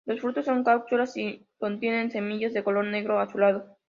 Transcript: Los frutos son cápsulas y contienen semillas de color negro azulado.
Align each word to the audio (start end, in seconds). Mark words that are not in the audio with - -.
Los 0.07 0.19
frutos 0.19 0.45
son 0.45 0.63
cápsulas 0.63 1.15
y 1.15 1.47
contienen 1.59 2.09
semillas 2.09 2.53
de 2.53 2.63
color 2.63 2.85
negro 2.85 3.19
azulado. 3.19 3.77